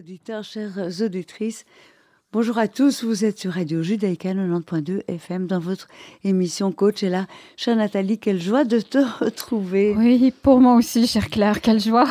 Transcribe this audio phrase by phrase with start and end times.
[0.00, 1.66] Chers auditeurs, chères auditrices,
[2.32, 3.04] bonjour à tous.
[3.04, 5.88] Vous êtes sur Radio Judaïka 90.2 FM dans votre
[6.24, 7.02] émission Coach.
[7.02, 7.26] Et là,
[7.56, 9.94] chère Nathalie, quelle joie de te retrouver.
[9.94, 12.08] Oui, pour moi aussi, chère Claire, quelle joie.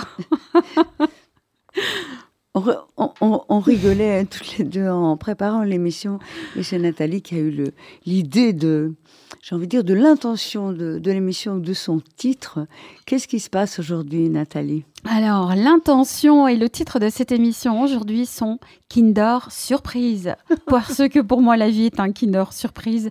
[2.54, 6.20] on, rigolait hein, toutes les deux en préparant l'émission.
[6.56, 7.72] Et c'est Nathalie qui a eu
[8.06, 8.94] l'idée de,
[9.42, 12.60] j'ai envie de dire, de l'intention de, de l'émission ou de son titre.
[13.06, 14.84] Qu'est-ce qui se passe aujourd'hui, Nathalie?
[15.06, 20.36] Alors, l'intention et le titre de cette émission aujourd'hui sont Kinder Surprise.
[20.66, 23.10] Parce que pour moi, la vie est un Kinder Surprise.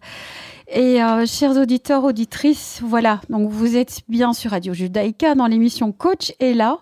[0.71, 5.93] Et euh, chers auditeurs, auditrices, voilà, donc vous êtes bien sur Radio Judaïka dans l'émission
[5.93, 6.81] Coach est là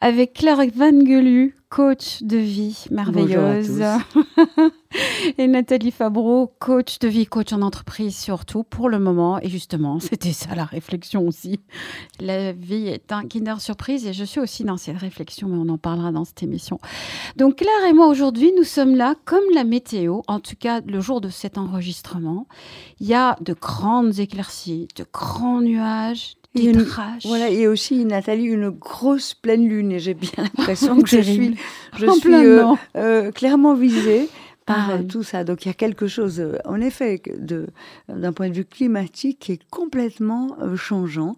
[0.00, 3.82] avec Claire Van Gelu, coach de vie merveilleuse.
[5.38, 9.38] et Nathalie Fabreau, coach de vie, coach en entreprise surtout pour le moment.
[9.40, 11.60] Et justement, c'était ça la réflexion aussi.
[12.20, 15.72] La vie est un Kinder Surprise et je suis aussi dans cette réflexion, mais on
[15.72, 16.78] en parlera dans cette émission.
[17.36, 21.00] Donc Claire et moi aujourd'hui, nous sommes là comme la météo, en tout cas le
[21.00, 22.46] jour de cet enregistrement.
[23.00, 26.72] Il y a de grandes éclaircies, de grands nuages, et
[27.24, 29.92] voilà, et aussi Nathalie, une grosse pleine lune.
[29.92, 31.56] Et j'ai bien l'impression que je suis,
[31.96, 32.64] je suis euh,
[32.96, 34.28] euh, clairement visée
[34.64, 35.44] par ah tout ça.
[35.44, 37.22] Donc il y a quelque chose, euh, en effet,
[38.08, 41.36] d'un point de vue climatique qui est complètement changeant.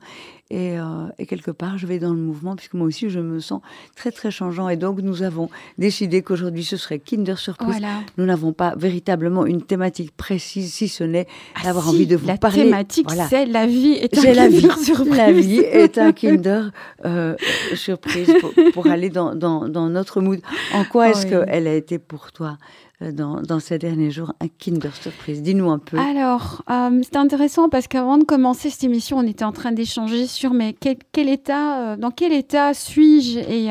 [0.52, 3.60] Euh, et, quelque part, je vais dans le mouvement, puisque moi aussi, je me sens
[3.94, 4.68] très, très changeant.
[4.70, 7.82] Et donc, nous avons décidé qu'aujourd'hui, ce serait Kinder Surprise.
[8.16, 12.26] Nous n'avons pas véritablement une thématique précise, si ce n'est ah d'avoir envie de vous
[12.38, 12.64] parler.
[12.64, 14.69] La thématique, c'est la vie est un Kinder la vie.
[14.84, 15.16] Surprise.
[15.16, 16.70] La vie est un Kinder
[17.04, 17.36] euh,
[17.74, 18.32] Surprise
[18.72, 20.41] pour, aller dans, dans, dans, notre mood.
[20.72, 22.56] En quoi est-ce qu'elle a été pour toi
[23.00, 25.98] euh, dans, ces derniers jours un Kinder Surprise Dis-nous un peu.
[25.98, 30.26] Alors, euh, c'est intéressant parce qu'avant de commencer cette émission, on était en train d'échanger
[30.26, 33.70] sur mais quel, état, euh, dans quel état suis-je Et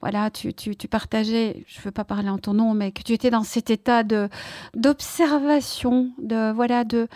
[0.00, 3.02] voilà, tu, tu, tu, partageais, je ne veux pas parler en ton nom, mais que
[3.02, 4.28] tu étais dans cet état de
[4.74, 7.06] d'observation, de voilà, de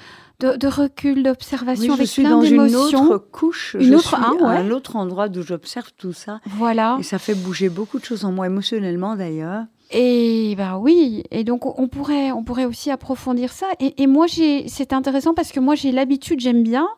[0.40, 4.50] de, recul, d'observation oui, avec suis dans une autre couche, une je autre, suis à
[4.50, 6.40] un autre endroit d'où j'observe tout ça.
[6.46, 6.96] Voilà.
[7.00, 9.64] Et ça fait bouger beaucoup de choses en moi émotionnellement d'ailleurs.
[9.90, 13.66] Et ben oui, et donc on pourrait, on pourrait aussi approfondir ça.
[13.80, 16.88] Et, et moi, c'est intéressant parce que moi j'ai l'habitude, j'aime bien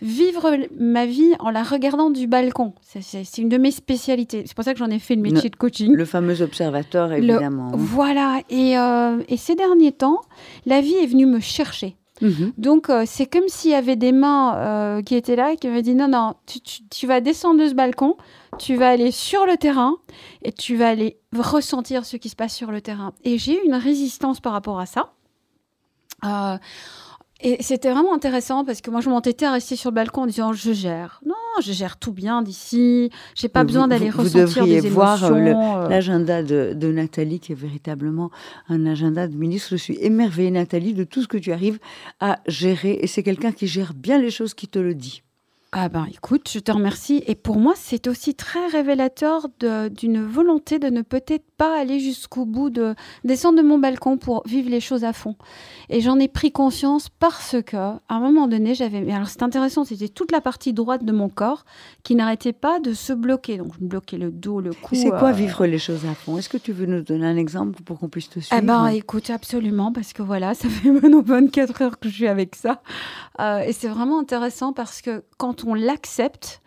[0.00, 2.72] vivre ma vie en la regardant du balcon.
[2.82, 4.44] C'est une de mes spécialités.
[4.46, 5.92] C'est pour ça que j'en ai fait le métier de coaching.
[5.92, 7.72] Le fameux observateur, évidemment.
[7.74, 8.40] voilà.
[8.50, 10.20] Et, euh, et, ces derniers temps,
[10.66, 11.96] la vie est venue me chercher.
[12.20, 12.52] Mhm.
[12.58, 15.68] Donc, euh, c'est comme s'il y avait des mains euh, qui étaient là et qui
[15.68, 18.16] m'avaient dit non, non, tu, tu, vas descendre de ce balcon,
[18.58, 19.96] tu vas aller sur le terrain
[20.42, 23.12] et tu vas aller ressentir ce qui se passe sur le terrain.
[23.24, 25.12] Et j'ai eu une résistance par rapport à ça.
[26.24, 26.58] Euh,
[27.40, 30.26] et c'était vraiment intéressant parce que moi, je m'entêtais à rester sur le balcon en
[30.26, 31.20] disant je gère.
[31.24, 33.10] Non, je gère tout bien d'ici.
[33.36, 37.52] J'ai pas besoin d'aller ressentir vous devriez des voir euh, l'agenda de, de, Nathalie qui
[37.52, 38.32] est véritablement
[38.68, 39.68] un agenda de ministre.
[39.70, 41.78] Je suis émerveillée, Nathalie, de tout ce que tu arrives
[42.18, 42.98] à gérer.
[43.02, 45.22] Et c'est quelqu'un qui gère bien les choses qui te le dit.
[45.72, 47.22] Ah ben écoute, je te remercie.
[47.26, 49.48] Et pour moi, c'est aussi très révélateur
[49.90, 54.42] d'une volonté de ne peut-être pas aller jusqu'au bout, de descendre de mon balcon pour
[54.46, 55.36] vivre les choses à fond.
[55.90, 59.12] Et j'en ai pris conscience parce que, à un moment donné, j'avais.
[59.12, 61.66] Alors c'est intéressant, c'était toute la partie droite de mon corps
[62.02, 63.58] qui n'arrêtait pas de se bloquer.
[63.58, 64.94] Donc je me bloquais le dos, le cou.
[64.94, 66.38] C'est quoi euh, vivre les choses à fond?
[66.38, 68.58] Est-ce que tu veux nous donner un exemple pour qu'on puisse te suivre?
[68.62, 72.28] Eh ben écoute, absolument, parce que voilà, ça fait maintenant 24 heures que je suis
[72.28, 72.80] avec ça.
[73.38, 76.60] Euh, et c'est vraiment intéressant parce que quand on l'accepte,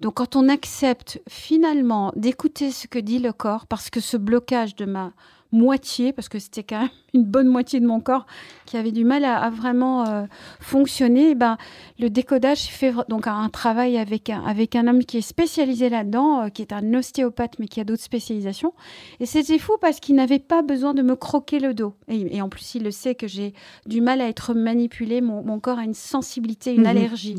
[0.00, 4.76] donc quand on accepte finalement d'écouter ce que dit le corps, parce que ce blocage
[4.76, 5.12] de ma
[5.56, 8.26] moitié, parce que c'était quand même une bonne moitié de mon corps
[8.66, 10.24] qui avait du mal à, vraiment euh,
[10.60, 11.56] fonctionner, ben,
[11.98, 16.42] le décodage fait donc un travail avec un, avec un homme qui est spécialisé là-dedans,
[16.42, 18.74] euh, qui est un ostéopathe, mais qui a d'autres spécialisations.
[19.20, 21.94] Et c'était fou parce qu'il n'avait pas besoin de me croquer le dos.
[22.08, 23.54] Et, en plus, il le sait que j'ai
[23.86, 25.20] du mal à être manipulée.
[25.20, 26.86] Mon, corps a une sensibilité, une mhm.
[26.86, 27.36] allergie.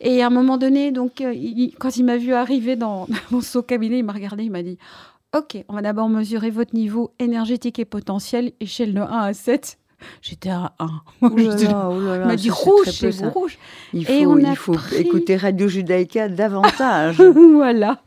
[0.00, 1.34] Et à un moment donné, donc, euh,
[1.78, 4.78] quand il m'a vu arriver dans, dans son cabinet, il m'a regardé, il m'a dit
[5.34, 9.78] Ok, on va d'abord mesurer votre niveau énergétique et potentiel, échelle de 1 à 7.
[10.20, 10.88] J'étais à 1.
[11.22, 13.58] Il m'a dit rouge, c'est rouge.
[13.94, 17.20] Il faut, il faut écouter Radio Judaïka davantage.
[17.20, 18.02] voilà.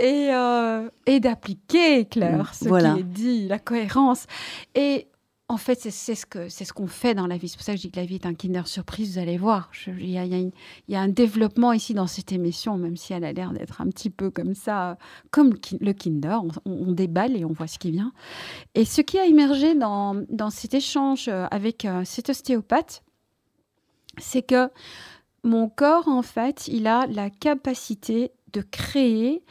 [0.00, 4.26] Et, euh, et d'appliquer, Claire, ce qui est dit, la cohérence.
[4.74, 5.06] Et
[5.48, 7.48] en fait, c'est ce ce qu'on fait dans la vie.
[7.48, 9.12] C'est pour ça que je dis que la vie est un Kinder surprise.
[9.12, 13.24] Vous allez voir, il y, a un développement ici dans cette émission, même si elle
[13.24, 14.98] a l'air d'être un petit peu comme ça,
[15.30, 16.38] comme le Kinder.
[16.64, 18.12] On, déballe et on voit ce qui vient.
[18.74, 23.04] Et ce qui a émergé dans, dans cet échange avec euh, cet ostéopathe,
[24.18, 24.68] c'est que
[25.44, 29.44] mon corps, en fait, il a la capacité de créer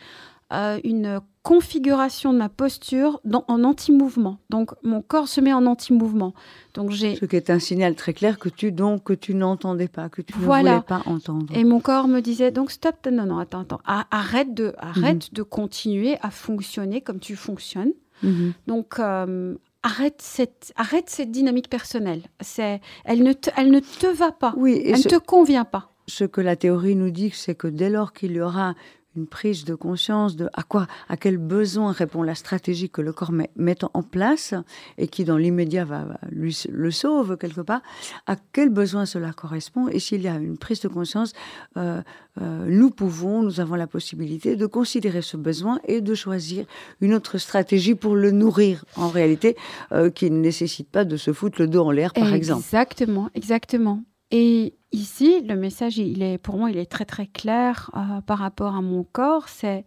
[0.52, 4.40] euh, une configuration de ma posture en anti-mouvement.
[4.50, 6.34] Donc mon corps se met en anti-mouvement.
[6.74, 9.88] Donc j'ai ce qui est un signal très clair que tu donc que tu n'entendais
[9.88, 11.56] pas, que tu ne voulais pas entendre.
[11.56, 15.34] Et mon corps me disait donc stop, non non attends attends, arrête de arrête mhm.
[15.34, 17.94] de continuer à fonctionner comme tu fonctionnes.
[18.24, 18.54] Mhm.
[18.66, 22.24] Donc euh, arrête cette, arrête cette dynamique personnelle.
[22.42, 24.56] C'est, elle ne te, elle ne te va pas.
[24.58, 25.92] Oui, elle ne te convient pas.
[26.08, 28.76] Ce que la théorie nous dit, c'est que dès lors qu'il y aura
[29.16, 33.14] une prise de conscience de à quoi, à quel besoin répond la stratégie que le
[33.14, 33.50] corps met,
[33.94, 34.54] en place
[34.98, 37.82] et qui dans l'immédiat va, lui le sauve quelque part,
[38.26, 41.34] à quel besoin cela correspond et s'il y a une prise de conscience,
[41.78, 42.02] euh,
[42.42, 46.66] euh, nous pouvons, nous avons la possibilité de considérer ce besoin et de choisir
[47.02, 49.56] une autre stratégie pour le nourrir en réalité,
[49.92, 52.62] euh, qui ne nécessite pas de se foutre le dos en l'air par exemple.
[52.62, 54.04] Exactement, exactement.
[54.32, 58.40] Et ici, le message, il est, pour moi, il est très très clair euh, par
[58.40, 59.50] rapport à mon corps.
[59.50, 59.86] C'est,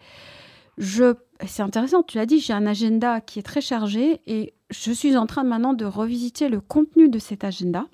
[0.78, 1.14] je,
[1.46, 5.16] c'est intéressant, tu l'as dit, j'ai un agenda qui est très chargé et je suis
[5.16, 7.86] en train maintenant de revisiter le contenu de cet agenda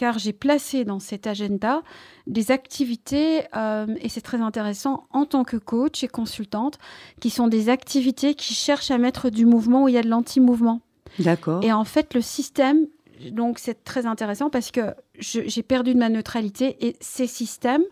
[0.00, 1.82] car j'ai placé dans cet agenda
[2.26, 6.78] des activités, euh, et c'est très intéressant, en tant que coach et consultante,
[7.20, 10.08] qui sont des activités qui cherchent à mettre du mouvement où il y a de
[10.08, 10.80] l'anti-mouvement.
[11.18, 11.62] D'accord.
[11.62, 12.86] Et en fait, le système,
[13.30, 17.84] donc c'est très intéressant parce que j'ai perdu de ma neutralité et ces systèmes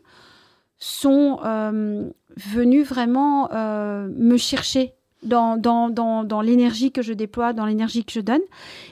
[0.79, 7.67] sont euh, venus vraiment euh, me chercher dans, dans, dans, l'énergie que je déploie, dans
[7.67, 8.41] l'énergie que je donne.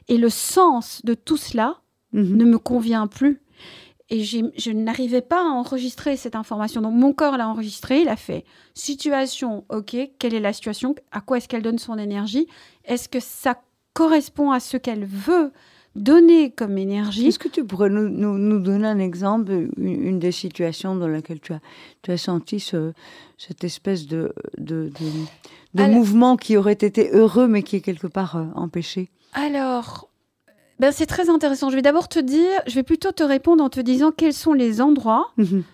[0.08, 1.76] Et le sens de tout cela
[2.12, 2.36] mhm.
[2.36, 3.40] ne me convient plus.
[4.08, 6.80] Et je n'arrivais pas à enregistrer cette information.
[6.80, 11.20] Donc mon corps l'a enregistré, il a fait situation, ok, quelle est la situation, à
[11.20, 12.46] quoi est-ce qu'elle donne son énergie,
[12.84, 13.60] est-ce que ça
[13.94, 15.52] correspond à ce qu'elle veut
[15.96, 17.26] donner comme énergie.
[17.26, 21.52] Est-ce que tu pourrais nous, nous, donner un exemple, une, des situations dans laquelle tu
[21.52, 21.60] as,
[22.02, 22.92] tu as senti ce,
[23.38, 24.92] cette espèce de, de,
[25.74, 29.08] de, mouvement qui aurait été heureux mais qui est quelque part euh, empêché?
[29.32, 30.08] Alors,
[30.78, 31.70] ben c'est très intéressant.
[31.70, 34.52] Je vais d'abord te dire, je vais plutôt te répondre en te disant quels sont
[34.52, 35.64] les endroits mhm.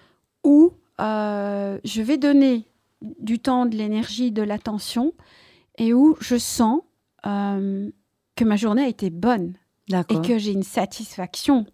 [0.44, 2.66] où euh, je vais donner
[3.00, 5.12] du temps, de l'énergie, de l'attention
[5.78, 6.80] et où je sens
[7.26, 7.90] euh,
[8.36, 9.54] que ma journée a été bonne
[9.94, 11.66] et que j'ai une satisfaction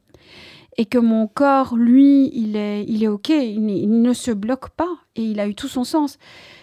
[0.78, 4.96] et que mon corps, lui, il est, il est OK, il, ne se bloque pas
[5.16, 6.18] et il a eu tout son sens.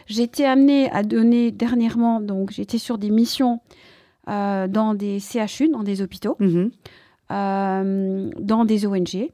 [0.08, 3.60] J'ai été amenée à donner dernièrement, donc j'étais sur des missions
[4.30, 6.72] euh, dans des CHU, dans des hôpitaux, mhm.
[7.32, 9.30] euh, dans des ONG.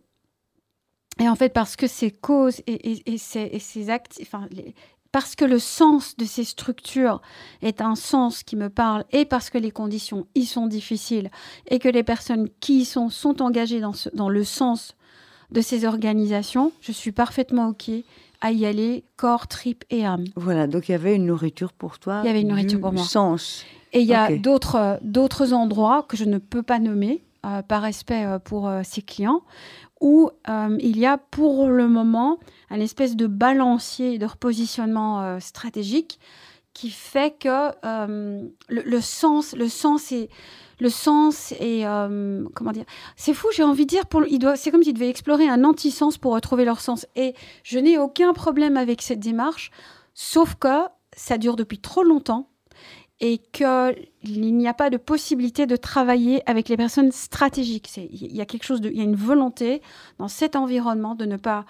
[1.19, 4.73] Et en fait, parce que ces causes et, et, ces, ces, actes, enfin, les,
[5.11, 7.21] parce que le sens de ces structures
[7.61, 11.29] est un sens qui me parle et parce que les conditions y sont difficiles
[11.69, 14.95] et que les personnes qui y sont sont engagées dans, dans le sens
[15.51, 17.89] de ces organisations, je suis parfaitement OK
[18.41, 20.25] à y aller, corps, trip et âme.
[20.35, 22.21] Voilà, donc il y avait une nourriture pour toi.
[22.23, 23.03] Il y avait une nourriture pour moi.
[23.03, 23.65] Sens.
[23.93, 27.81] Et il y a d'autres d'autres endroits que je ne peux pas nommer euh, par
[27.81, 29.41] respect euh, pour euh, ces clients
[30.01, 30.31] où
[30.79, 32.39] il y a pour le moment
[32.69, 36.19] un espèce de balancier de repositionnement euh, stratégique
[36.73, 40.29] qui fait que euh, le, sens, le sens est
[40.79, 42.85] le sens est euh, comment dire
[43.15, 46.17] C'est fou, j'ai envie de dire il doit c'est comme s'ils devaient explorer un anti-sens
[46.17, 47.05] pour retrouver leur sens.
[47.15, 49.69] Et je n'ai aucun problème avec cette démarche
[50.13, 50.85] sauf que
[51.15, 52.47] ça dure depuis trop longtemps
[53.21, 57.95] et qu'il n'y a pas de possibilité de travailler avec les personnes stratégiques.
[57.97, 59.81] Il y a quelque chose il y a une volonté
[60.17, 61.65] dans cet environnement de ne pas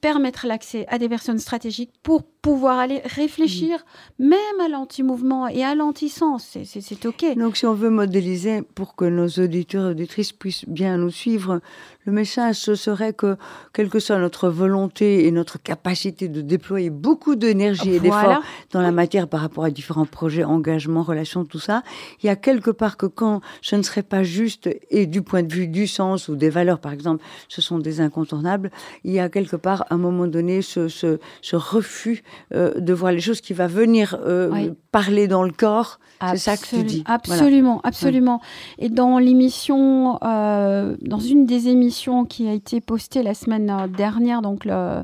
[0.00, 3.78] permettre l'accès à des personnes stratégiques pour pouvoir aller réfléchir
[4.18, 4.28] mm.
[4.28, 6.58] même à l'anti-mouvement et à l'anti-sens.
[6.62, 7.24] C'est OK.
[7.38, 11.62] Donc, si on veut modéliser pour que nos auditeurs et auditrices puissent bien nous suivre,
[12.04, 13.38] le message, ce serait que,
[13.72, 18.82] quelle que soit notre volonté et notre capacité de déployer beaucoup d'énergie et d'efforts dans
[18.82, 21.82] la matière par rapport à différents projets, engagements, relations, tout ça,
[22.22, 25.42] il y a quelque part que quand ce ne serait pas juste, et du point
[25.42, 28.70] de vue du sens ou des valeurs, par exemple, ce sont des incontournables,
[29.02, 32.22] il y a quelque part, à un moment donné, ce, ce, ce refus
[32.52, 35.98] euh, de voir les choses qui va venir euh, parler dans le corps.
[36.30, 37.04] C'est ça que tu dis.
[37.06, 38.40] Absolument, absolument.
[38.78, 44.40] Et dans l'émission, euh, dans une des émissions qui a été postée la semaine dernière,
[44.40, 45.02] donc le,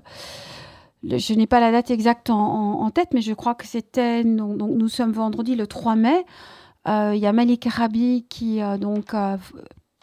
[1.03, 4.89] je n'ai pas la date exacte en, tête, mais je crois que c'était, donc, nous
[4.89, 6.25] sommes vendredi le 3 mai.
[6.87, 9.15] Il y a Malik Rabi qui donc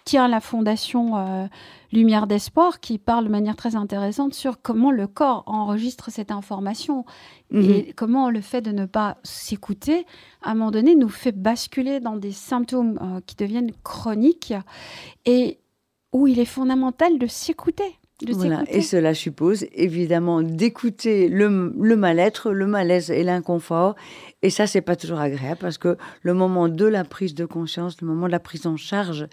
[0.08, 1.48] tient la fondation euh,
[1.92, 7.04] Lumière d'Espoir qui parle de manière très intéressante sur comment le corps enregistre cette information
[7.52, 7.62] mhm.
[7.62, 10.06] et comment le fait de ne pas s'écouter,
[10.42, 14.54] à un moment donné, nous fait basculer dans des symptômes euh, qui deviennent chroniques
[15.26, 15.60] et
[16.14, 18.00] où il est fondamental de s'écouter.
[18.32, 18.64] Voilà.
[18.68, 23.96] Et cela suppose évidemment d'écouter le, le mal-être, le malaise et l'inconfort
[24.44, 28.00] et ça, c'est pas toujours agréable parce que le moment de la prise de conscience,
[28.02, 29.28] le moment de la prise en charge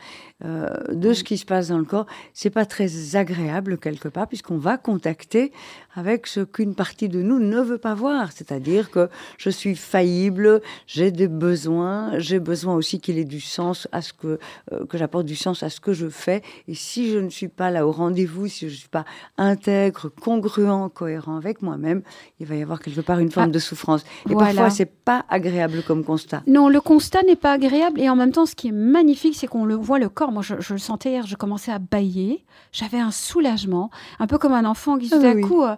[0.44, 4.26] euh, de ce qui se passe dans le corps, c'est pas très agréable quelque part
[4.26, 5.52] puisqu'on va contacter
[5.94, 10.62] avec ce qu'une partie de nous ne veut pas voir, c'est-à-dire que je suis faillible,
[10.86, 14.38] j'ai des besoins, j'ai besoin aussi qu'il ait du sens à ce que
[14.72, 16.42] euh, que j'apporte du sens à ce que je fais.
[16.66, 19.04] Et si je ne suis pas là au rendez-vous, si je ne suis pas
[19.38, 22.02] intègre, congruent, cohérent avec moi-même,
[22.40, 24.04] il va y avoir quelque part une forme ah, de souffrance.
[24.28, 26.42] Et parfois, c'est pas agréable comme constat.
[26.46, 28.00] Non, le constat n'est pas agréable.
[28.00, 30.32] Et en même temps, ce qui est magnifique, c'est qu'on le voit le corps.
[30.32, 32.44] Moi, je, le sentais hier, je commençais à bailler.
[32.72, 35.62] J'avais un soulagement, un peu comme un enfant qui tout ah, à coup.
[35.62, 35.76] Euh,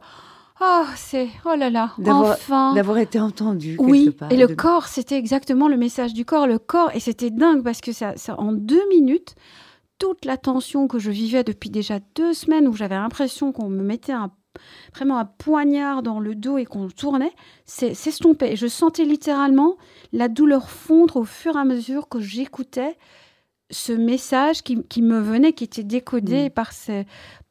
[0.60, 3.76] oh, c'est oh là là, enfin d'avoir été entendu.
[3.78, 6.46] Oui, et le corps, c'était exactement le message du corps.
[6.46, 9.34] Le corps, et c'était dingue parce que ça, ça, en deux minutes,
[9.98, 13.82] toute la tension que je vivais depuis déjà deux semaines, où j'avais l'impression qu'on me
[13.82, 14.30] mettait un
[14.94, 17.32] vraiment un poignard dans le dos et qu'on tournait,
[17.66, 18.56] s'estompait.
[18.56, 19.76] Je sentais littéralement
[20.12, 22.96] la douleur fondre au fur et à mesure que j'écoutais
[23.70, 26.50] ce message qui, me venait, qui était décodé mm.
[26.50, 26.70] par,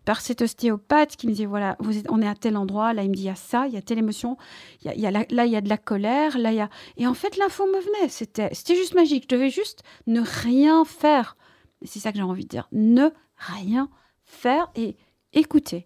[0.06, 3.04] par cet ostéopathe qui me disait voilà, vous êtes, on est à tel endroit, là
[3.04, 4.38] il me dit il y a ça, il y a telle émotion,
[4.84, 6.70] il y a, là il y a de la colère, là il y a.
[6.98, 9.26] Et en fait, l'info me venait, c'était juste magique.
[9.30, 11.36] Je devais juste ne rien faire.
[11.84, 12.68] C'est ça que j'ai envie de dire.
[12.72, 13.90] Ne rien
[14.24, 14.96] faire et
[15.34, 15.86] écouter.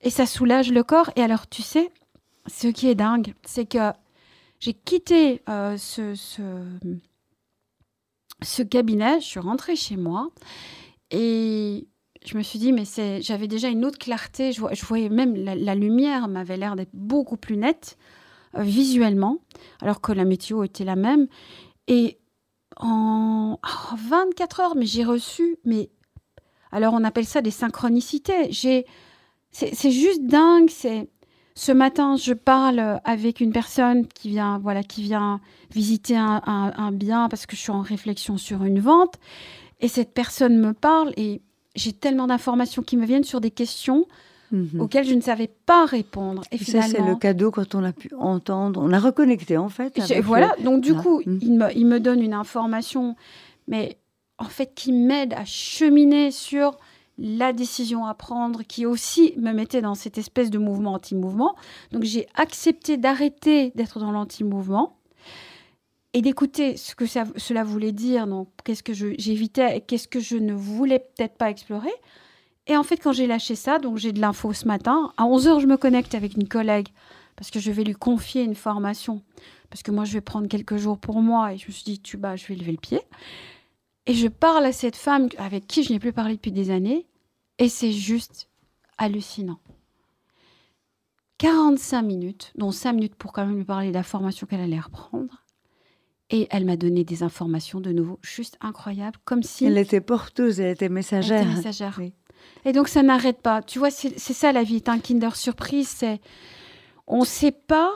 [0.00, 1.10] Et ça soulage le corps.
[1.16, 1.90] Et alors, tu sais,
[2.46, 3.92] ce qui est dingue, c'est que
[4.58, 6.14] j'ai quitté euh, ce,
[8.42, 10.30] ce, cabinet, je suis rentrée chez moi
[11.10, 11.86] et
[12.24, 14.52] je me suis dit, mais c'est, j'avais déjà une autre clarté.
[14.52, 17.98] Je, je voyais même la, lumière m'avait l'air d'être beaucoup plus nette
[18.56, 19.38] euh, visuellement,
[19.80, 21.28] alors que la météo était la même.
[21.86, 22.18] Et
[22.76, 23.58] en
[23.96, 25.90] 24 heures, mais j'ai reçu mais
[26.72, 28.52] alors on appelle ça des synchronicités.
[28.52, 28.86] J'ai,
[29.50, 30.68] c'est juste dingue.
[30.68, 31.08] C'est
[31.54, 35.40] ce matin, je parle avec une personne qui vient, voilà, qui vient
[35.70, 39.14] visiter un, bien parce que je suis en réflexion sur une vente,
[39.80, 41.40] et cette personne me parle et
[41.74, 44.06] j'ai tellement d'informations qui me viennent sur des questions.
[44.52, 44.80] Mhm.
[44.80, 46.42] auxquelles je ne savais pas répondre.
[46.52, 50.00] Et, ça, c'est le cadeau quand on a pu entendre, on a reconnecté en fait.
[50.22, 51.38] Voilà, donc du coup, mhm.
[51.42, 53.16] il, me, il me donne une information,
[53.68, 53.98] mais
[54.38, 56.76] en fait, qui m'aide à cheminer sur
[57.18, 61.54] la décision à prendre, qui aussi me mettait dans cette espèce de mouvement anti-mouvement.
[61.92, 64.98] Donc j'ai accepté d'arrêter d'être dans l'anti-mouvement
[66.12, 70.36] et d'écouter ce que cela voulait dire, donc qu'est-ce que j'évitais et qu'est-ce que je
[70.36, 71.92] ne voulais peut-être pas explorer.
[72.66, 75.60] Et en fait, quand j'ai lâché ça, donc j'ai de l'info ce matin, à 11h,
[75.60, 76.88] je me connecte avec une collègue
[77.36, 79.22] parce que je vais lui confier une formation.
[79.70, 82.00] Parce que moi, je vais prendre quelques jours pour moi et je me suis dit,
[82.00, 83.00] tu bats, je vais lever le pied.
[84.06, 87.06] Et je parle à cette femme avec qui je n'ai plus parlé depuis des années,
[87.58, 88.48] et c'est juste
[88.98, 89.58] hallucinant.
[91.38, 94.80] 45 minutes, dont 5 minutes pour quand même lui parler de la formation qu'elle allait
[94.80, 95.44] reprendre.
[96.30, 99.64] Et elle m'a donné des informations de nouveau juste incroyables, comme si...
[99.64, 101.42] Elle était porteuse, elle était messagère.
[101.42, 102.00] Elle était messagère.
[102.64, 103.62] Et donc ça n'arrête pas.
[103.62, 106.20] Tu vois, c'est ça la vie, un Kinder Surprise, c'est...
[107.08, 107.92] On ne sait pas,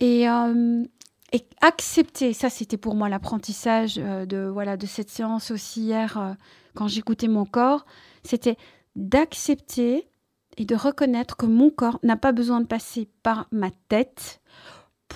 [0.00, 0.84] et euh,
[1.32, 6.18] et accepter, ça c'était pour moi l'apprentissage euh, de, voilà, de cette séance aussi hier
[6.18, 6.32] euh,
[6.74, 7.84] quand j'écoutais mon corps,
[8.22, 8.56] c'était
[8.94, 10.08] d'accepter
[10.56, 14.40] et de reconnaître que mon corps n'a pas besoin de passer par ma tête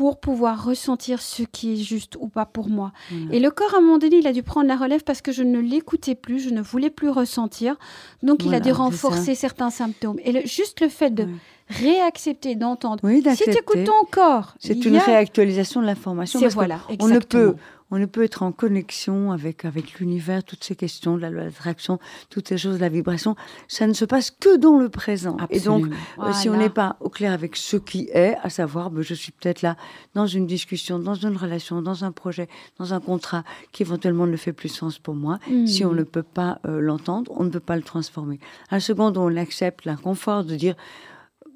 [0.01, 2.91] pour pouvoir ressentir ce qui est juste ou pas pour moi.
[3.33, 5.31] Et le corps, à un moment donné, il a dû prendre la relève parce que
[5.31, 7.77] je ne l'écoutais plus, je ne voulais plus ressentir.
[8.23, 10.19] Donc, il a dû renforcer certains symptômes.
[10.25, 11.29] Et juste le fait de
[11.69, 13.01] réaccepter, d'entendre.
[13.03, 14.55] Oui, si tu écoutes ton corps.
[14.59, 16.41] C'est une réactualisation de l'information.
[16.49, 17.57] Voilà, on ne peut
[17.91, 21.45] on ne peut être en connexion avec, avec l'univers, toutes ces questions de la loi
[21.45, 23.37] d'attraction, toutes ces choses de la vibration.
[23.69, 25.37] Ça ne se passe que dans le présent.
[25.51, 25.87] Et donc,
[26.19, 29.15] euh, si on n'est pas au clair avec ce qui est, à savoir, ben, je
[29.15, 29.77] suis peut-être là
[30.15, 34.37] dans une discussion, dans une relation, dans un projet, dans un contrat qui éventuellement ne
[34.37, 35.39] fait plus sens pour moi.
[35.67, 35.97] Si on hmm.
[35.97, 38.39] ne peut pas euh, l'entendre, on ne peut pas le transformer.
[38.71, 40.75] À la seconde, on accepte l'inconfort de dire,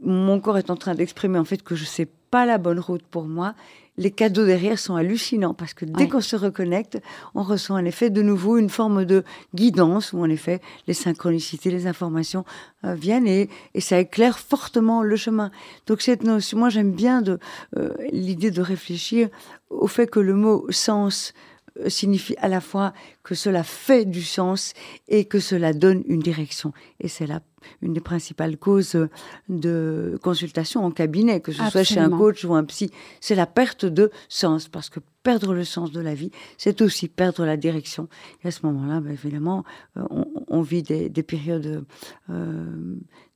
[0.03, 3.05] mon corps est en train d'exprimer en fait que je sais pas la bonne route
[3.05, 3.55] pour moi.
[3.97, 7.01] Les cadeaux derrière sont hallucinants parce que dès qu'on se reconnecte,
[7.37, 9.23] on ressent en effet de nouveau une forme de
[9.55, 12.45] guidance où en effet les synchronicités, les informations
[12.85, 13.49] euh, viennent et,
[13.79, 15.53] ça éclaire fortement le chemin.
[15.87, 17.39] Donc cette notion, moi j'aime bien de
[17.77, 19.29] euh, l'idée de réfléchir
[19.71, 21.33] au fait que le mot sens
[21.89, 24.75] signifie à la fois que cela fait du sens
[25.09, 26.73] et que cela donne une direction.
[27.01, 27.41] Et c'est là
[27.81, 29.09] une des principales causes
[29.49, 32.91] de consultation en cabinet, que ce soit chez un coach ou un psy.
[33.23, 37.09] C'est la perte de sens, parce que perdre le sens de la vie, c'est aussi
[37.09, 38.09] perdre la direction.
[38.45, 39.65] Et à ce moment-là, ben, évidemment,
[39.97, 41.85] euh, on, on vit des, périodes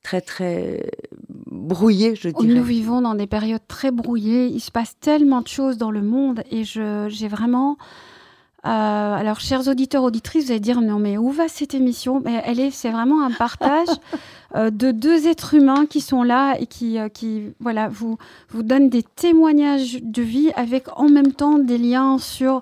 [0.03, 0.91] très très
[1.47, 2.53] brouillées, je dirais.
[2.53, 4.45] Nous vivons dans des périodes très brouillées.
[4.45, 7.77] Il se passe tellement de choses dans le monde et j'ai vraiment
[8.65, 12.21] euh, alors, chers auditeurs, auditrices, vous allez dire non, mais où va cette émission?
[12.23, 13.87] Mais elle est, c'est vraiment un partage
[14.55, 18.17] euh, de deux êtres humains qui sont là et qui, euh, qui, voilà, vous
[18.49, 22.61] vous donnent des témoignages de vie avec en même temps des liens sur,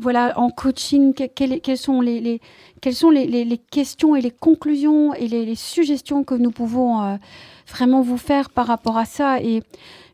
[0.00, 2.40] voilà, en coaching, quelles sont les,
[2.84, 7.18] quelles sont les, questions et les conclusions et les, suggestions que nous pouvons
[7.66, 9.62] vraiment vous faire par rapport à ça et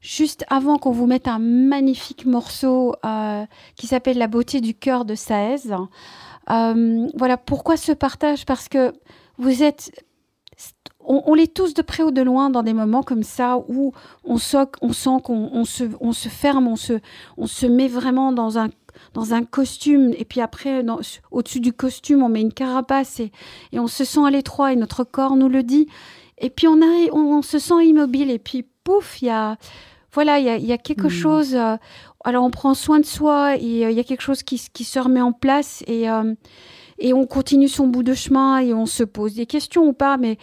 [0.00, 5.04] juste avant qu'on vous mette un magnifique morceau euh, qui s'appelle La beauté du cœur
[5.04, 5.72] de Saez.
[6.48, 8.92] Euh, voilà, pourquoi ce partage Parce que
[9.36, 9.90] vous êtes...
[11.02, 14.34] On, l'est tous de près ou de loin dans des moments comme ça où on,
[14.34, 16.76] on sent qu'on se, on ferme, on
[17.36, 18.68] on se met vraiment dans un
[19.14, 20.84] dans un costume et puis après
[21.30, 23.32] au-dessus du costume on met une carapace et,
[23.72, 25.88] et on se sent à l'étroit et notre corps nous le dit
[26.38, 29.56] et puis on, a, on se sent immobile et puis pouf il y a
[30.12, 31.10] voilà, il y a, quelque hmm.
[31.10, 31.54] chose.
[31.54, 31.76] Euh,
[32.24, 34.98] alors, on prend soin de soi et euh, il y a quelque chose qui, se
[34.98, 36.34] remet en place et, euh,
[36.98, 40.16] et on continue son bout de chemin et on se pose des questions ou pas,
[40.16, 40.36] mais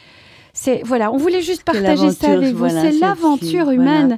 [0.54, 2.70] c'est voilà, on voulait juste partager ça avec vous.
[2.70, 4.18] c'est l'aventure humaine.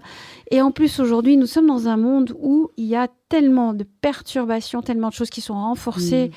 [0.49, 3.85] Et en plus, aujourd'hui, nous sommes dans un monde où il y a tellement de
[4.01, 6.31] perturbations, tellement de choses qui sont renforcées.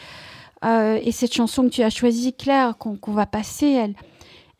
[0.62, 0.96] Hmm.
[1.02, 3.94] et cette chanson que tu as choisie, Claire, qu'on va passer, elle,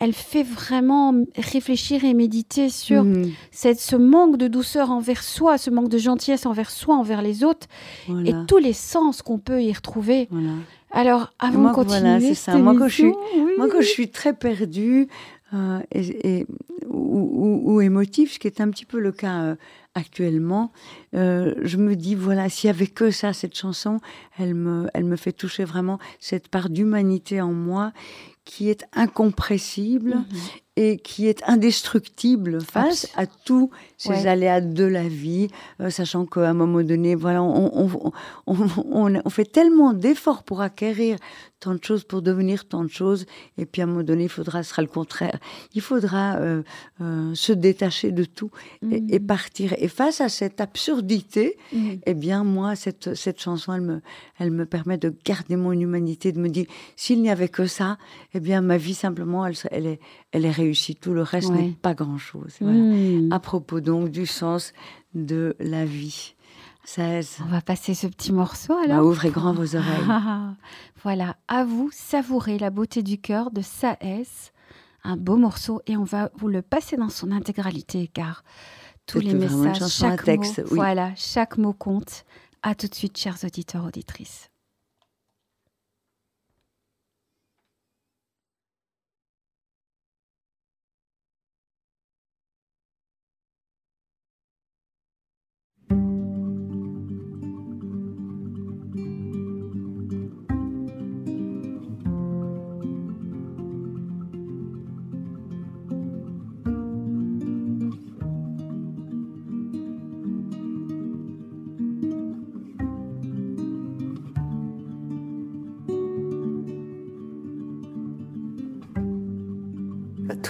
[0.03, 3.31] elle fait vraiment réfléchir et méditer sur mhm.
[3.53, 7.45] cette, ce manque de douceur envers soi, ce manque de gentillesse envers soi, envers les
[7.45, 7.69] autres,
[8.09, 10.29] et tous les sens qu'on peut y retrouver.
[10.91, 12.57] Alors, avant de continuer, c'est ça.
[12.57, 13.13] Moi, quand je suis,
[13.57, 15.07] moi, quand je suis très perdue
[15.55, 16.47] euh, et,
[16.89, 19.57] ou, émotive, ce qui est un petit peu le cas euh,
[19.95, 20.73] actuellement,
[21.15, 23.99] euh, je me dis voilà, s'il y avait que ça, cette chanson,
[24.39, 27.93] elle me, elle me fait toucher vraiment cette part d'humanité en moi
[28.45, 30.25] qui est incompressible mhm.
[30.77, 35.49] Et qui est indestructible face à tous ces aléas de la vie,
[35.81, 38.13] euh, sachant qu'à un moment donné, voilà, on,
[38.47, 41.19] on fait tellement d'efforts pour acquérir
[41.63, 43.25] tant de choses pour devenir tant de choses.
[43.57, 45.39] Et puis à un moment donné, il faudra, ce sera le contraire.
[45.75, 46.63] Il faudra euh,
[47.01, 48.51] euh, se détacher de tout
[48.91, 49.27] et, mm.
[49.27, 49.75] partir.
[49.79, 51.91] Et face à cette absurdité, mm.
[52.05, 54.01] eh bien moi, cette, cette chanson, elle me,
[54.39, 57.97] elle me permet de garder mon humanité, de me dire, s'il n'y avait que ça,
[58.35, 60.01] eh bien ma vie simplement, elle, elle, est,
[60.33, 60.97] elle est réussie.
[60.97, 62.57] Tout le reste n'est pas grand-chose.
[62.61, 63.33] Mm.
[63.33, 64.73] À propos donc du sens
[65.15, 66.35] de la vie.
[66.99, 68.99] On va passer ce petit morceau alors.
[68.99, 70.55] Bah, ouvrez grand vos oreilles.
[71.03, 74.53] voilà, à vous, savourez la beauté du cœur de Saès.
[75.05, 78.45] Un beau morceau et on va vous le passer dans son intégralité car
[79.07, 82.25] tous les messages, chaque texte, mot, voilà, chaque mot compte.
[82.63, 84.52] À tout de suite, chers auditeurs, auditrices.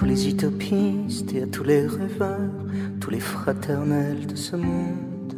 [0.03, 2.51] Tous les utopistes et à tous les rêveurs,
[3.01, 5.37] tous les fraternels de ce monde,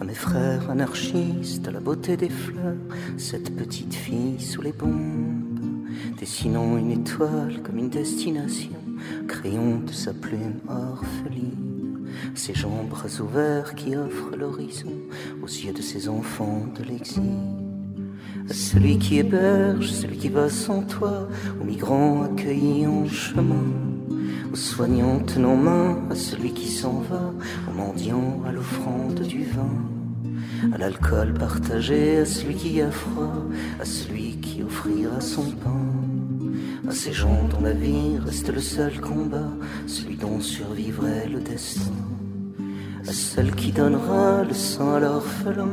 [0.00, 2.74] à mes frères anarchistes, à la beauté des fleurs,
[3.16, 5.86] cette petite fille sous les bombes,
[6.18, 8.74] dessinant une étoile comme une destination,
[9.28, 14.92] crayon de sa plume orpheline, ses jambes bras ouverts qui offrent l'horizon
[15.40, 17.38] aux yeux de ses enfants de l'exil.
[18.48, 21.28] À celui qui héberge, celui qui va sans toi,
[21.60, 23.89] aux migrants accueillis en chemin
[24.52, 27.32] aux soignants tenant main, à celui qui s'en va,
[27.68, 33.44] aux mendiants, à l'offrande du vin, à l'alcool partagé, à celui qui a froid,
[33.80, 39.00] à celui qui offrira son pain, à ces gens dont la vie reste le seul
[39.00, 39.50] combat,
[39.86, 41.92] celui dont survivrait le destin
[43.08, 45.68] à celle qui donnera le sang à l'orphelin,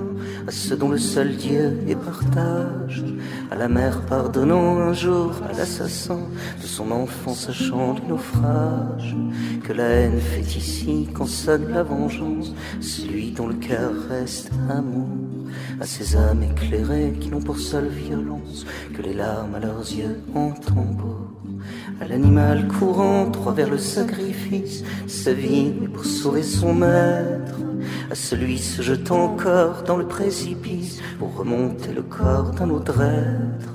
[0.48, 3.04] à ceux dont le seul Dieu est partage,
[3.52, 6.22] à la mère pardonnant un jour à l'assassin
[6.62, 9.16] de son enfant sachant du naufrage,
[9.64, 15.08] que la haine fait ici quand sonne la vengeance, celui dont le cœur reste amour,
[15.80, 20.20] à ces âmes éclairées qui n'ont pour seule violence que les larmes à leurs yeux
[20.34, 21.28] en tombeau
[22.02, 27.60] à l'animal courant droit vers le sacrifice, sa vie pour sauver son maître,
[28.12, 33.74] à celui se jetant encore dans le précipice pour remonter le corps d'un autre être,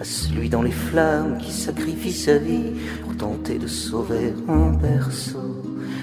[0.00, 5.62] à celui dans les flammes qui sacrifie sa vie pour tenter de sauver un berceau,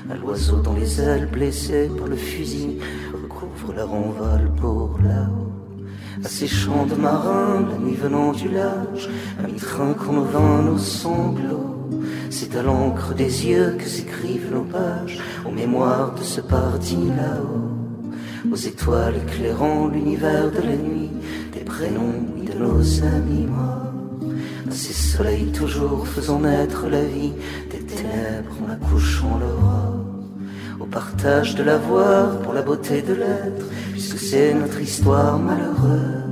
[0.09, 2.77] à l'oiseau dans les ailes blessé par le fusil
[3.13, 5.56] recouvre leur envol pour là-haut
[6.23, 9.09] à ces chants de marins, la nuit venant du large,
[9.43, 11.89] à mi-train qu'on vins, nos sanglots.
[12.29, 18.51] C'est à l'encre des yeux que s'écrivent nos pages, aux mémoires de ce parti là-haut,
[18.51, 21.11] aux étoiles éclairant l'univers de la nuit,
[21.53, 24.33] des prénoms de nos amis morts,
[24.69, 27.33] à ces soleils toujours faisant naître la vie,
[27.71, 29.66] des ténèbres en accouchant au
[30.91, 36.23] partage de l'avoir pour la beauté de l'être, puisque c'est notre histoire malheureuse.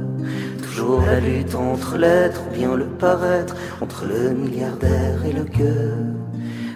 [0.63, 5.93] Toujours la lutte entre l'être ou bien le paraître, entre le milliardaire et le gueux.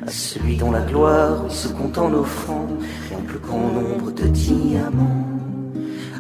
[0.06, 2.68] À celui dont la gloire se compte en offrant
[3.16, 5.28] un plus grand nombre de diamants.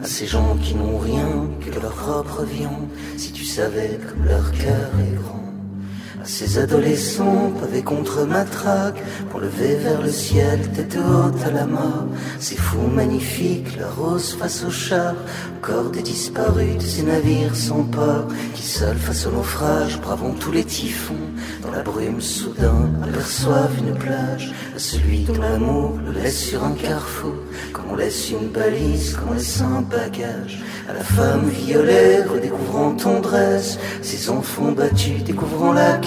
[0.01, 4.25] À ces gens qui n'ont rien que de leur propre viande, si tu savais comme
[4.25, 5.48] leur cœur est grand
[6.23, 12.07] ces adolescents pavés contre matraque pour lever vers le ciel tête haute à la mort.
[12.39, 15.15] Ces fous magnifiques, la rose face au char,
[15.61, 20.51] corps des disparus de ces navires sans port, qui seuls face au naufrage bravant tous
[20.51, 21.13] les typhons,
[21.61, 26.73] dans la brume soudain aperçoivent une plage, à celui dont l'amour le laisse sur un
[26.73, 27.35] carrefour,
[27.73, 32.91] comme on laisse une balise, comme on laisse un bagage, à la femme violet redécouvrant
[32.93, 35.97] tendresse, ses enfants battus découvrant la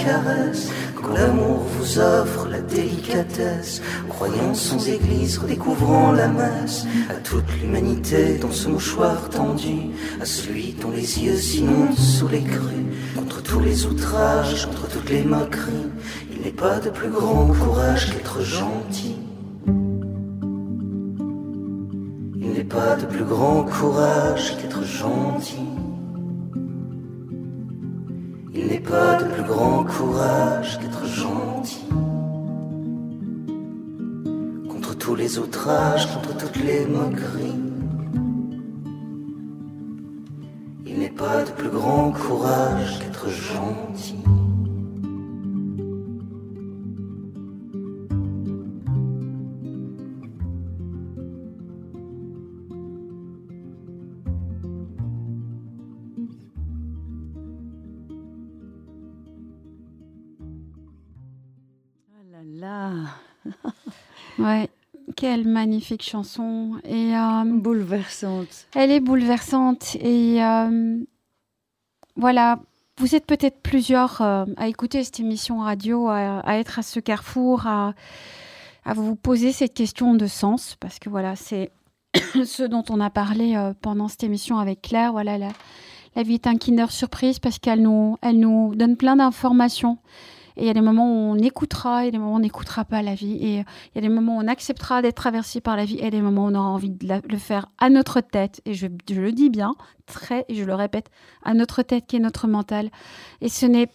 [1.01, 8.39] quand l'amour vous offre la délicatesse, croyant sans église, redécouvrant la masse, à toute l'humanité
[8.39, 13.61] dans ce mouchoir tendu, à celui dont les yeux s'inondent sous les crues, contre tous
[13.61, 15.91] les outrages, contre toutes les moqueries,
[16.33, 19.17] il n'est pas de plus grand courage qu'être gentil.
[22.37, 25.72] Il n'est pas de plus grand courage qu'être gentil.
[28.63, 31.85] Il n'est pas de plus grand courage qu'être gentil.
[34.69, 37.61] Contre tous les outrages, contre toutes les moqueries.
[40.87, 43.92] Il n'est pas de plus grand courage qu'être gentil.
[65.63, 68.67] Magnifique chanson et euh, bouleversante.
[68.75, 70.99] Elle est bouleversante et euh,
[72.17, 72.59] voilà.
[72.99, 77.67] Vous êtes peut-être plusieurs euh, à écouter cette émission radio, à, être à ce carrefour,
[77.67, 77.95] à,
[78.85, 81.71] à, vous poser cette question de sens, parce que voilà, c'est
[82.45, 85.13] ce dont on a parlé pendant cette émission avec Claire.
[85.13, 85.49] Voilà, la,
[86.17, 89.99] la vie est un Kinder surprise parce qu'elle nous, elle nous donne plein d'informations
[90.57, 92.85] et il y a des moments où on écoutera, et des moments où on n'écoutera
[92.85, 93.35] pas la vie.
[93.35, 96.11] Et il y a des moments où on acceptera d'être traversé par la vie, et
[96.11, 98.61] des moments où on aura envie de le faire à notre tête.
[98.65, 99.75] Et je, je, le dis bien,
[100.07, 101.11] très, et je le répète,
[101.43, 102.91] à notre tête qui est notre mental.
[103.41, 103.89] Et ce n'est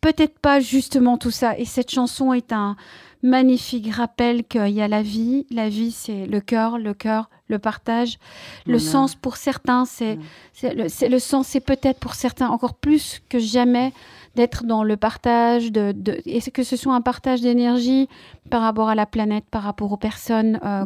[0.00, 1.58] peut-être pas justement tout ça.
[1.58, 2.76] Et cette chanson est un
[3.22, 5.46] magnifique rappel qu'il y a la vie.
[5.50, 8.18] La vie, c'est le cœur, le cœur, le partage.
[8.66, 10.18] Le sens pour certains, c'est
[10.62, 13.92] le, le sens, c'est peut-être pour certains encore plus que jamais
[14.34, 18.08] d'être dans le partage, de, de, et que ce soit un partage d'énergie
[18.50, 20.84] par rapport à la planète, par rapport aux personnes, euh,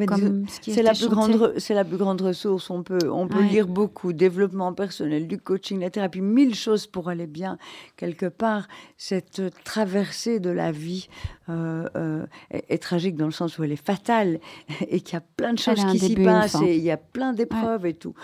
[0.49, 2.71] ce c'est la plus grande, c'est la plus grande ressource.
[2.71, 7.09] On peut, on peut lire beaucoup, développement personnel, du coaching, la thérapie, mille choses pour
[7.09, 7.59] aller bien.
[7.97, 11.09] Quelque part, cette traversée de la vie
[11.49, 14.41] euh, euh, est, tragique dans le sens où elle est fatale
[14.89, 17.33] et qu'il y a plein de choses qui s'y passent et il y a plein
[17.33, 18.15] d'épreuves et tout.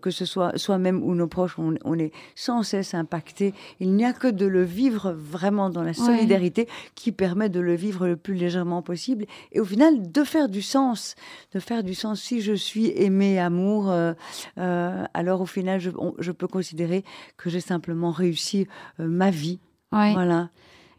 [0.00, 3.54] que ce soit soi-même ou nos proches, on, on est sans cesse impacté.
[3.80, 7.74] Il n'y a que de le vivre vraiment dans la solidarité qui permet de le
[7.74, 11.14] vivre le plus légèrement possible et au final de faire du sens,
[11.52, 12.20] de faire du sens.
[12.20, 14.12] Si je suis aimé, amour, euh,
[14.58, 17.04] euh, alors au final je, je, peux considérer
[17.36, 18.66] que j'ai simplement réussi
[18.98, 19.60] euh, ma vie.
[19.90, 20.50] Voilà.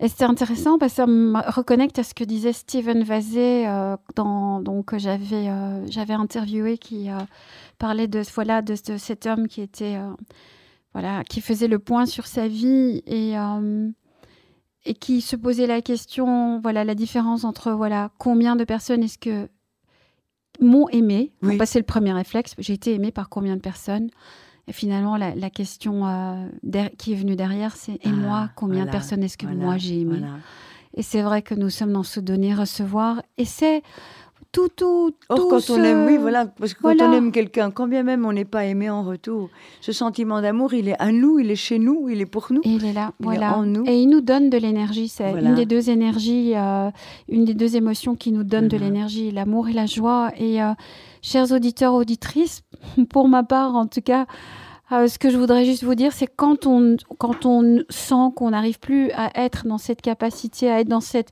[0.02, 3.66] Et c'était intéressant parce que ça me reconnecte à ce que disait Steven Vazé,
[4.16, 5.48] dans, donc j'avais
[5.90, 7.10] j'avais interviewé qui
[7.78, 10.00] parlait de voilà de, de, cet homme qui était
[10.94, 13.90] voilà, qui faisait le point sur sa vie et, euh,
[14.86, 19.18] et qui se posait la question, voilà, la différence entre, voilà, combien de personnes est-ce
[19.18, 19.48] que
[20.60, 21.58] m'ont aimé oui.
[21.58, 22.56] le premier réflexe.
[22.58, 24.10] J'ai été aimée par combien de personnes
[24.68, 26.48] Et finalement, la, question euh,
[26.98, 30.02] qui est venue derrière, c'est et ah, moi, combien de personnes est-ce que moi j'ai
[30.02, 30.22] aimé
[30.94, 33.22] Et c'est vrai que nous sommes dans ce donner-recevoir.
[33.38, 33.84] Et c'est
[34.52, 37.88] tout, tout, Or, quand on aime, oui, voilà, parce que quand on aime quelqu'un, quand
[37.88, 41.40] bien même on n'est pas aimé en retour, ce sentiment d'amour, il est à nous,
[41.40, 42.62] il est chez nous, il est pour nous.
[42.66, 43.58] il est là, voilà.
[43.58, 43.86] en nous.
[43.88, 45.08] Et il nous donne de l'énergie.
[45.08, 46.92] C'est une des deux énergies, euh,
[47.30, 50.32] une des deux émotions qui nous donne de l'énergie, l'amour et la joie.
[50.38, 50.74] Et euh,
[51.22, 52.64] chers auditeurs, auditrices,
[53.10, 54.26] pour ma part, en tout cas,
[54.92, 58.50] euh, ce que je voudrais juste vous dire, c'est quand on, quand on sent qu'on
[58.50, 61.32] n'arrive plus à être dans cette capacité, à être dans cette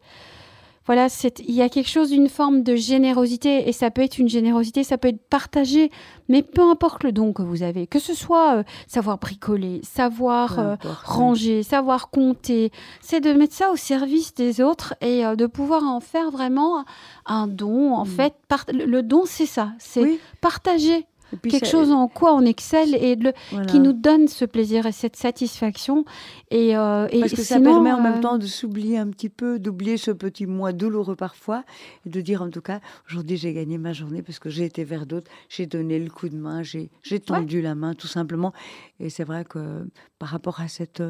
[0.89, 1.07] voilà,
[1.47, 4.83] il y a quelque chose d'une forme de générosité et ça peut être une générosité,
[4.83, 5.91] ça peut être partagé,
[6.29, 10.57] mais peu importe le don que vous avez, que ce soit euh, savoir bricoler, savoir
[10.57, 12.71] euh, ranger, savoir compter,
[13.01, 16.83] c'est de mettre ça au service des autres et euh, de pouvoir en faire vraiment
[17.27, 17.93] un don.
[17.93, 18.07] En mm.
[18.07, 18.33] fait,
[18.73, 21.05] le don, c'est ça, c'est partager
[21.43, 23.33] quelque chose en quoi on excelle et le,
[23.67, 26.05] qui nous donne ce plaisir et cette satisfaction.
[26.51, 29.29] Et, euh, et Parce que ça permet en même euh, temps de s'oublier un petit
[29.29, 31.63] peu, d'oublier ce petit mois douloureux parfois,
[32.05, 34.83] et de dire en tout cas, aujourd'hui j'ai gagné ma journée parce que j'ai été
[34.83, 36.89] vers d'autres, j'ai donné le coup de main, j'ai
[37.19, 38.53] tendu la main tout simplement.
[38.99, 39.85] Et c'est vrai que
[40.19, 41.01] par rapport à cette,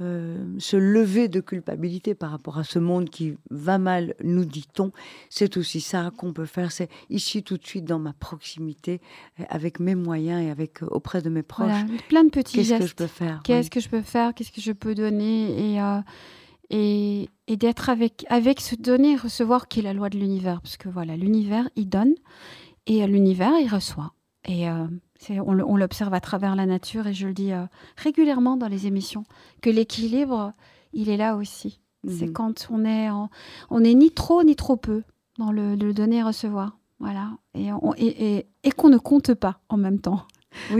[0.00, 4.90] euh, ce lever de culpabilité, par rapport à ce monde qui va mal, nous dit-on,
[5.28, 6.72] c'est aussi ça qu'on peut faire.
[6.72, 9.00] C'est ici tout de suite dans ma proximité,
[9.50, 11.72] avec mes moyens et avec euh, auprès de mes proches.
[12.08, 13.40] plein de petits Qu'est-ce que je peux faire?
[13.44, 14.34] Qu'est-ce que je peux faire?
[14.34, 15.74] Qu'est-ce que je peux donner?
[15.74, 16.00] Et, euh,
[16.70, 20.60] et, et d'être avec, avec ce donner et recevoir qui est la loi de l'univers.
[20.60, 22.14] Parce que voilà, l'univers, il donne
[22.86, 24.12] et l'univers, il reçoit.
[24.46, 24.68] Et
[25.30, 27.64] on l'observe à travers la nature et je le dis euh,
[27.96, 29.24] régulièrement dans les émissions,
[29.62, 30.52] que l'équilibre,
[30.92, 31.80] il est là aussi.
[32.06, 32.32] C'est mhm.
[32.32, 33.08] quand on est,
[33.70, 35.02] on est ni trop ni trop peu
[35.38, 36.78] dans le, donner et recevoir.
[36.98, 37.36] Voilà.
[37.54, 40.26] Et, et, et qu'on ne compte pas en même temps.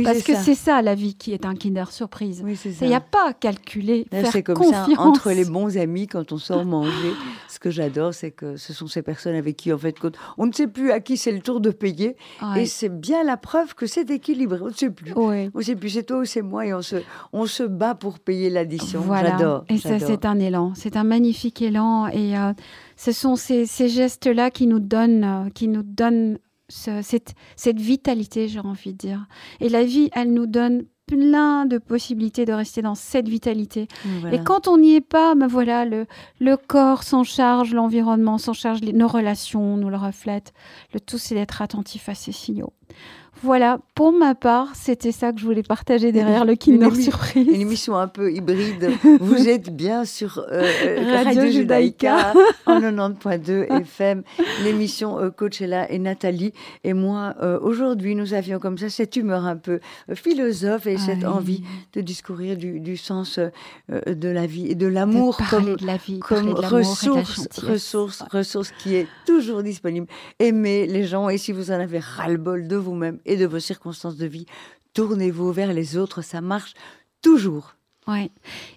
[0.05, 2.45] Parce que c'est ça la vie qui est un Kinder Surprise.
[2.81, 4.07] Il n'y a pas à calculer.
[4.31, 7.13] C'est comme ça entre les bons amis quand on sort manger.
[7.49, 9.95] Ce que j'adore, c'est que ce sont ces personnes avec qui en fait
[10.39, 12.17] on ne sait plus à qui c'est le tour de payer
[12.57, 14.59] et c'est bien la preuve que c'est équilibré.
[14.61, 15.13] On ne sait plus.
[15.17, 16.97] On ne sait plus c'est toi ou c'est moi et on se
[17.33, 19.05] on se bat pour payer l'addition.
[19.09, 19.65] J'adore.
[19.69, 22.53] Et ça c'est un élan, c'est un magnifique élan et euh,
[22.97, 27.81] ce sont ces, ces gestes là qui nous donnent euh, qui nous donnent cette, cette
[27.81, 29.27] vitalité, j'ai envie de dire.
[29.61, 33.89] Et la vie, elle nous donne plein de possibilités de rester dans cette vitalité.
[34.33, 36.07] Et quand on n'y est pas, ben voilà, le,
[36.41, 40.55] le corps s'en charge, l'environnement s'en charge, nos relations nous le reflètent.
[40.95, 42.73] Le tout, c'est d'être attentif à ces signaux.
[43.43, 47.47] Voilà, pour ma part, c'était ça que je voulais partager derrière le Kinder une Surprise.
[47.47, 48.91] Une émission un peu hybride.
[49.21, 52.33] Vous êtes bien sur euh, euh, Radio, Judaïka
[52.67, 54.23] en 90.2 FM.
[54.63, 56.53] L'émission euh, Coachella et Nathalie.
[56.85, 59.81] Et moi, aujourd'hui, nous avions comme ça cette humeur un peu
[60.15, 63.39] philosophe et cette envie de discourir du, sens
[63.89, 69.07] de la vie et de l'amour comme, la vie, comme ressource, ressource, ressource qui est
[69.27, 70.07] toujours disponible.
[70.39, 74.17] Aimez les gens et si vous en avez ras-le-bol de vous-même et de vos circonstances
[74.17, 74.47] de vie.
[74.93, 76.75] Tournez-vous vers les autres, ça marche
[77.23, 77.75] toujours.
[78.07, 78.31] Ouais.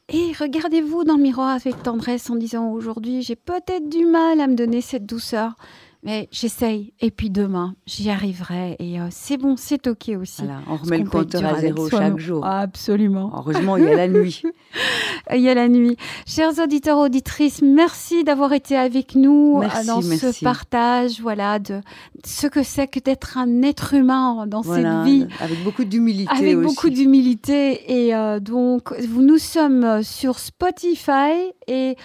[0.10, 4.48] Et regardez-vous dans le miroir avec tendresse en disant aujourd'hui, j'ai peut-être du mal à
[4.48, 5.58] me donner cette douceur,
[6.04, 6.94] mais j'essaye.
[7.00, 8.76] Et puis demain, j'y arriverai.
[8.80, 10.44] Et euh, c'est bon, c'est OK aussi.
[10.44, 12.46] Voilà, on remet le compteur à zéro chaque jour.
[12.46, 13.32] Absolument.
[13.36, 14.44] Heureusement, il y a la nuit.
[15.34, 15.98] il y a la nuit.
[16.26, 21.82] Chers auditeurs, auditrices, merci d'avoir été avec nous euh, dans ce partage voilà, de
[22.24, 25.28] ce que c'est que d'être un être humain dans cette vie.
[25.40, 28.06] Avec beaucoup d'humilité Avec beaucoup d'humilité.
[28.06, 31.96] Et euh, donc, nous sommes sur Spotify et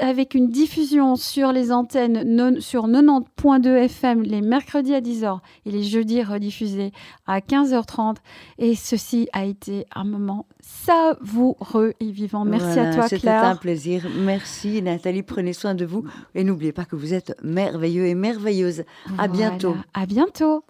[0.00, 5.40] avec une diffusion sur les antennes non, sur 90 2 FM les mercredis à 10h
[5.66, 6.92] et les jeudis rediffusés
[7.26, 8.16] à 15h30.
[8.58, 12.44] Et ceci a été un moment savoureux et vivant.
[12.44, 13.08] Merci à toi, Claire.
[13.08, 14.06] C'était un plaisir.
[14.18, 15.22] Merci, Nathalie.
[15.22, 18.84] Prenez soin de vous et n'oubliez pas que vous êtes merveilleux et merveilleuse.
[19.18, 19.76] À bientôt.
[19.94, 20.64] À bientôt.